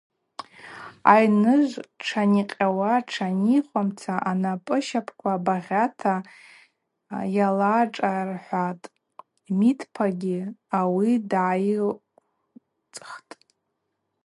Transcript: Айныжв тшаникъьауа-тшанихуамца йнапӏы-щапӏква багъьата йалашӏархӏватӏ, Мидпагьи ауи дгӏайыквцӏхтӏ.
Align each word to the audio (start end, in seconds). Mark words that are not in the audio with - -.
Айныжв 1.13 1.75
тшаникъьауа-тшанихуамца 1.99 4.13
йнапӏы-щапӏква 4.31 5.33
багъьата 5.45 6.13
йалашӏархӏватӏ, 7.35 8.87
Мидпагьи 9.57 10.39
ауи 10.77 11.11
дгӏайыквцӏхтӏ. 11.29 13.31